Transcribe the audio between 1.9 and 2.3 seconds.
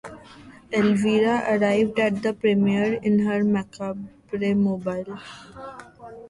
at